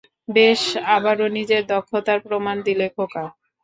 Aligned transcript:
বেশ, 0.31 0.61
আবারো 0.95 1.25
নিজের 1.37 1.63
দক্ষতার 1.71 2.19
প্রমাণ 2.25 2.55
দিলে, 2.67 2.85
খোকা। 2.95 3.25